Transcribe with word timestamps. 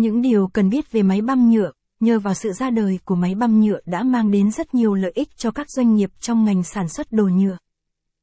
Những 0.00 0.22
điều 0.22 0.46
cần 0.46 0.70
biết 0.70 0.92
về 0.92 1.02
máy 1.02 1.20
băm 1.20 1.50
nhựa, 1.50 1.72
nhờ 2.00 2.18
vào 2.18 2.34
sự 2.34 2.52
ra 2.52 2.70
đời 2.70 2.98
của 3.04 3.14
máy 3.14 3.34
băm 3.34 3.60
nhựa 3.60 3.80
đã 3.86 4.02
mang 4.02 4.30
đến 4.30 4.50
rất 4.50 4.74
nhiều 4.74 4.94
lợi 4.94 5.12
ích 5.14 5.28
cho 5.36 5.50
các 5.50 5.70
doanh 5.70 5.94
nghiệp 5.94 6.10
trong 6.20 6.44
ngành 6.44 6.62
sản 6.62 6.88
xuất 6.88 7.12
đồ 7.12 7.24
nhựa. 7.24 7.56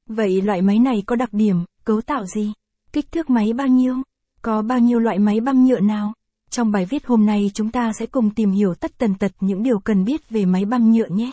Vậy 0.08 0.42
loại 0.42 0.62
máy 0.62 0.80
này 0.80 1.04
có 1.06 1.16
đặc 1.16 1.34
điểm, 1.34 1.56
cấu 1.84 2.02
tạo 2.02 2.26
gì? 2.26 2.54
Kích 2.94 3.12
thước 3.12 3.30
máy 3.30 3.54
bao 3.54 3.68
nhiêu? 3.68 3.96
Có 4.42 4.62
bao 4.62 4.80
nhiêu 4.80 5.00
loại 5.00 5.20
máy 5.20 5.40
băm 5.40 5.66
nhựa 5.66 5.80
nào? 5.80 6.14
Trong 6.50 6.72
bài 6.72 6.86
viết 6.86 7.06
hôm 7.06 7.26
nay 7.26 7.52
chúng 7.54 7.72
ta 7.72 7.92
sẽ 8.00 8.06
cùng 8.06 8.30
tìm 8.30 8.52
hiểu 8.52 8.74
tất 8.74 8.98
tần 8.98 9.16
tật 9.16 9.32
những 9.40 9.64
điều 9.64 9.80
cần 9.80 10.06
biết 10.06 10.30
về 10.30 10.46
máy 10.46 10.66
băm 10.66 10.92
nhựa 10.92 11.08
nhé. 11.10 11.32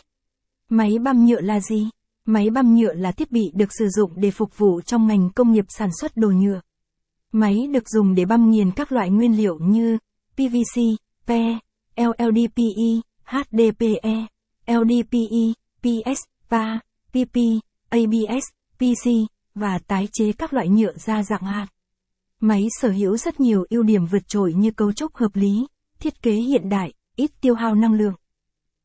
Máy 0.69 0.99
băm 0.99 1.27
nhựa 1.27 1.41
là 1.41 1.61
gì? 1.61 1.89
Máy 2.25 2.51
băm 2.51 2.75
nhựa 2.75 2.93
là 2.93 3.13
thiết 3.13 3.33
bị 3.33 3.43
được 3.55 3.69
sử 3.79 3.89
dụng 3.89 4.13
để 4.17 4.31
phục 4.31 4.59
vụ 4.59 4.81
trong 4.81 5.07
ngành 5.07 5.31
công 5.31 5.53
nghiệp 5.53 5.65
sản 5.69 5.91
xuất 6.01 6.17
đồ 6.17 6.29
nhựa. 6.29 6.61
Máy 7.33 7.67
được 7.73 7.89
dùng 7.89 8.15
để 8.15 8.25
băm 8.25 8.51
nghiền 8.51 8.71
các 8.71 8.93
loại 8.93 9.11
nguyên 9.11 9.37
liệu 9.37 9.59
như 9.59 9.99
PVC, 10.37 10.83
PE, 11.27 11.59
LLDPE, 11.97 13.01
HDPE, 13.25 14.27
LDPE, 14.67 15.53
PS, 15.83 16.21
PA, 16.51 16.81
PP, 17.11 17.37
ABS, 17.89 18.45
PC, 18.79 19.11
và 19.55 19.79
tái 19.79 20.09
chế 20.13 20.33
các 20.33 20.53
loại 20.53 20.69
nhựa 20.69 20.93
ra 20.97 21.23
dạng 21.23 21.43
hạt. 21.43 21.67
Máy 22.41 22.67
sở 22.81 22.91
hữu 22.91 23.17
rất 23.17 23.41
nhiều 23.41 23.65
ưu 23.71 23.83
điểm 23.83 24.07
vượt 24.07 24.29
trội 24.29 24.53
như 24.53 24.71
cấu 24.71 24.93
trúc 24.93 25.15
hợp 25.17 25.37
lý, 25.37 25.67
thiết 26.01 26.23
kế 26.23 26.33
hiện 26.33 26.69
đại, 26.69 26.93
ít 27.17 27.31
tiêu 27.41 27.55
hao 27.55 27.75
năng 27.75 27.93
lượng. 27.93 28.15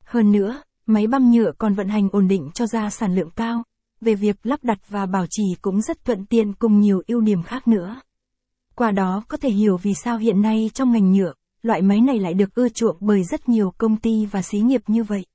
Hơn 0.03 0.31
nữa, 0.31 0.61
máy 0.85 1.07
băm 1.07 1.31
nhựa 1.31 1.51
còn 1.57 1.73
vận 1.73 1.87
hành 1.87 2.09
ổn 2.11 2.27
định 2.27 2.49
cho 2.53 2.67
ra 2.67 2.89
sản 2.89 3.15
lượng 3.15 3.29
cao, 3.35 3.63
về 4.01 4.15
việc 4.15 4.45
lắp 4.45 4.63
đặt 4.63 4.89
và 4.89 5.05
bảo 5.05 5.25
trì 5.29 5.43
cũng 5.61 5.81
rất 5.81 6.05
thuận 6.05 6.25
tiện 6.25 6.53
cùng 6.53 6.79
nhiều 6.79 7.01
ưu 7.07 7.21
điểm 7.21 7.43
khác 7.43 7.67
nữa. 7.67 8.01
Qua 8.75 8.91
đó 8.91 9.23
có 9.27 9.37
thể 9.37 9.49
hiểu 9.49 9.77
vì 9.77 9.93
sao 9.93 10.17
hiện 10.17 10.41
nay 10.41 10.71
trong 10.73 10.91
ngành 10.91 11.11
nhựa, 11.11 11.33
loại 11.61 11.81
máy 11.81 12.01
này 12.01 12.19
lại 12.19 12.33
được 12.33 12.55
ưa 12.55 12.69
chuộng 12.69 12.97
bởi 12.99 13.23
rất 13.23 13.49
nhiều 13.49 13.73
công 13.77 13.97
ty 13.97 14.25
và 14.25 14.41
xí 14.41 14.59
nghiệp 14.59 14.81
như 14.87 15.03
vậy. 15.03 15.25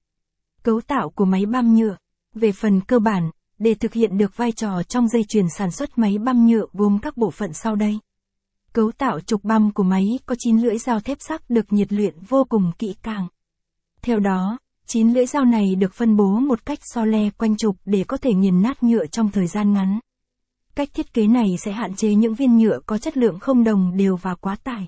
Cấu 0.62 0.80
tạo 0.80 1.10
của 1.10 1.24
máy 1.24 1.46
băm 1.46 1.74
nhựa 1.74 1.96
Về 2.35 2.52
phần 2.52 2.80
cơ 2.80 2.98
bản, 2.98 3.30
để 3.59 3.74
thực 3.74 3.93
hiện 3.93 4.18
được 4.18 4.37
vai 4.37 4.52
trò 4.52 4.82
trong 4.82 5.09
dây 5.09 5.24
chuyền 5.29 5.46
sản 5.59 5.71
xuất 5.71 5.98
máy 5.98 6.18
băm 6.18 6.46
nhựa 6.46 6.66
gồm 6.73 6.98
các 7.02 7.16
bộ 7.16 7.30
phận 7.30 7.52
sau 7.52 7.76
đây. 7.76 7.98
Cấu 8.73 8.93
tạo 8.93 9.21
trục 9.21 9.45
băm 9.45 9.73
của 9.73 9.82
máy 9.82 10.18
có 10.26 10.35
9 10.38 10.59
lưỡi 10.59 10.79
dao 10.79 11.01
thép 11.01 11.18
sắc 11.21 11.51
được 11.51 11.73
nhiệt 11.73 11.93
luyện 11.93 12.15
vô 12.29 12.45
cùng 12.48 12.73
kỹ 12.79 12.95
càng. 13.02 13.29
Theo 14.02 14.18
đó, 14.18 14.59
9 14.87 15.13
lưỡi 15.13 15.26
dao 15.26 15.45
này 15.45 15.74
được 15.74 15.95
phân 15.95 16.16
bố 16.16 16.38
một 16.41 16.66
cách 16.66 16.79
so 16.82 17.04
le 17.04 17.30
quanh 17.30 17.57
trục 17.57 17.76
để 17.85 18.04
có 18.04 18.16
thể 18.16 18.35
nghiền 18.35 18.63
nát 18.63 18.82
nhựa 18.82 19.07
trong 19.07 19.30
thời 19.30 19.46
gian 19.46 19.73
ngắn. 19.73 19.98
Cách 20.74 20.88
thiết 20.95 21.15
kế 21.15 21.26
này 21.26 21.46
sẽ 21.65 21.73
hạn 21.73 21.95
chế 21.95 22.15
những 22.15 22.35
viên 22.35 22.59
nhựa 22.59 22.80
có 22.87 22.98
chất 22.98 23.16
lượng 23.16 23.38
không 23.38 23.65
đồng 23.65 23.96
đều 23.96 24.16
và 24.16 24.35
quá 24.35 24.57
tải. 24.65 24.87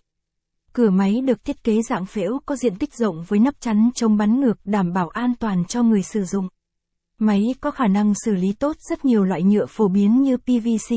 Cửa 0.76 0.90
máy 0.90 1.20
được 1.20 1.44
thiết 1.44 1.64
kế 1.64 1.82
dạng 1.88 2.06
phễu 2.06 2.38
có 2.46 2.56
diện 2.56 2.76
tích 2.78 2.94
rộng 2.94 3.24
với 3.28 3.38
nắp 3.38 3.60
chắn 3.60 3.90
chống 3.94 4.16
bắn 4.16 4.40
ngược 4.40 4.58
đảm 4.64 4.92
bảo 4.92 5.08
an 5.08 5.32
toàn 5.40 5.64
cho 5.64 5.82
người 5.82 6.02
sử 6.02 6.24
dụng. 6.24 6.48
Máy 7.18 7.42
có 7.60 7.70
khả 7.70 7.86
năng 7.86 8.14
xử 8.24 8.34
lý 8.34 8.52
tốt 8.52 8.76
rất 8.80 9.04
nhiều 9.04 9.24
loại 9.24 9.42
nhựa 9.42 9.66
phổ 9.66 9.88
biến 9.88 10.22
như 10.22 10.36
PVC, 10.36 10.94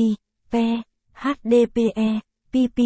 PE, 0.50 0.82
HDPE, 1.12 2.20
PP, 2.48 2.78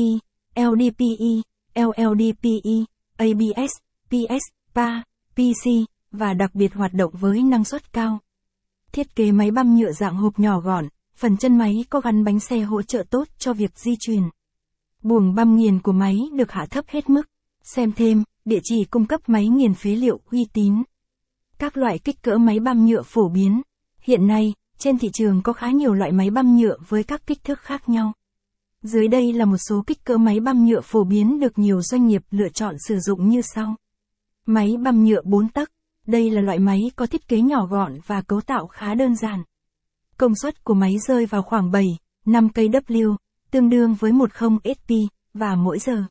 LDPE, 0.56 1.32
LLDPE, 1.74 2.76
ABS, 3.16 3.72
PS, 4.08 4.74
PA, 4.74 5.02
PC, 5.34 5.70
và 6.12 6.34
đặc 6.34 6.54
biệt 6.54 6.74
hoạt 6.74 6.94
động 6.94 7.12
với 7.20 7.42
năng 7.42 7.64
suất 7.64 7.92
cao. 7.92 8.18
Thiết 8.92 9.16
kế 9.16 9.32
máy 9.32 9.50
băm 9.50 9.76
nhựa 9.76 9.92
dạng 9.92 10.16
hộp 10.16 10.38
nhỏ 10.38 10.60
gọn, 10.60 10.88
phần 11.16 11.36
chân 11.36 11.58
máy 11.58 11.84
có 11.90 12.00
gắn 12.00 12.24
bánh 12.24 12.40
xe 12.40 12.60
hỗ 12.60 12.82
trợ 12.82 13.04
tốt 13.10 13.28
cho 13.38 13.52
việc 13.52 13.78
di 13.78 13.96
chuyển. 14.00 14.22
Buồng 15.04 15.34
băm 15.34 15.56
nghiền 15.56 15.80
của 15.80 15.92
máy 15.92 16.28
được 16.32 16.52
hạ 16.52 16.66
thấp 16.70 16.84
hết 16.88 17.10
mức. 17.10 17.22
Xem 17.62 17.92
thêm, 17.92 18.24
địa 18.44 18.58
chỉ 18.62 18.84
cung 18.84 19.06
cấp 19.06 19.20
máy 19.26 19.48
nghiền 19.48 19.74
phế 19.74 19.90
liệu 19.90 20.20
uy 20.30 20.46
tín. 20.52 20.82
Các 21.58 21.76
loại 21.76 21.98
kích 21.98 22.22
cỡ 22.22 22.38
máy 22.38 22.60
băm 22.60 22.86
nhựa 22.86 23.02
phổ 23.02 23.28
biến. 23.28 23.62
Hiện 24.00 24.26
nay, 24.26 24.54
trên 24.78 24.98
thị 24.98 25.08
trường 25.12 25.42
có 25.42 25.52
khá 25.52 25.70
nhiều 25.70 25.94
loại 25.94 26.12
máy 26.12 26.30
băm 26.30 26.56
nhựa 26.56 26.76
với 26.88 27.02
các 27.02 27.26
kích 27.26 27.44
thước 27.44 27.60
khác 27.60 27.88
nhau. 27.88 28.12
Dưới 28.82 29.08
đây 29.08 29.32
là 29.32 29.44
một 29.44 29.56
số 29.68 29.82
kích 29.86 30.04
cỡ 30.04 30.18
máy 30.18 30.40
băm 30.40 30.66
nhựa 30.66 30.80
phổ 30.80 31.04
biến 31.04 31.40
được 31.40 31.58
nhiều 31.58 31.82
doanh 31.82 32.06
nghiệp 32.06 32.22
lựa 32.30 32.48
chọn 32.48 32.74
sử 32.88 32.98
dụng 32.98 33.28
như 33.28 33.42
sau. 33.42 33.76
Máy 34.46 34.76
băm 34.82 35.04
nhựa 35.04 35.22
4 35.24 35.48
tấc. 35.48 35.70
Đây 36.06 36.30
là 36.30 36.40
loại 36.40 36.58
máy 36.58 36.90
có 36.96 37.06
thiết 37.06 37.28
kế 37.28 37.40
nhỏ 37.40 37.66
gọn 37.66 37.98
và 38.06 38.22
cấu 38.22 38.40
tạo 38.40 38.66
khá 38.66 38.94
đơn 38.94 39.16
giản. 39.16 39.42
Công 40.16 40.34
suất 40.34 40.64
của 40.64 40.74
máy 40.74 40.98
rơi 40.98 41.26
vào 41.26 41.42
khoảng 41.42 41.70
7, 41.70 41.86
5 42.26 42.48
kW, 42.54 43.16
tương 43.54 43.70
đương 43.70 43.94
với 43.94 44.12
10 44.12 44.28
SP, 44.64 44.90
và 45.34 45.54
mỗi 45.54 45.78
giờ. 45.78 46.04